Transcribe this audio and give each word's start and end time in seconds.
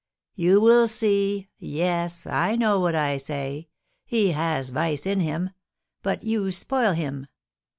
"You 0.33 0.59
will 0.61 0.87
see, 0.87 1.49
yes! 1.59 2.25
I 2.25 2.55
know 2.55 2.79
what 2.79 2.95
I 2.95 3.17
say. 3.17 3.69
He 4.03 4.31
has 4.31 4.71
vice 4.71 5.05
in 5.05 5.19
him; 5.19 5.51
but 6.01 6.23
you 6.23 6.49
spoil 6.51 6.93
him. 6.93 7.27